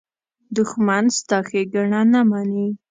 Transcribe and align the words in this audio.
دښمن 0.55 1.05
ستا 1.17 1.37
ښېګڼه 1.47 2.01
نه 2.11 2.21
مني 2.29 2.67